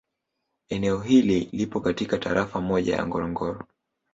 Eneo 0.69 0.99
hili 0.99 1.49
lipo 1.51 1.79
katika 1.79 2.17
Tarafa 2.17 2.61
moja 2.61 2.95
ya 2.95 3.07
Ngorongoro 3.07 3.67